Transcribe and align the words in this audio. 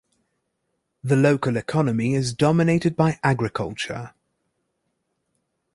The 1.03 1.15
local 1.15 1.57
economy 1.57 2.15
is 2.15 2.33
dominated 2.33 2.95
by 2.95 3.19
agriculture. 3.21 4.15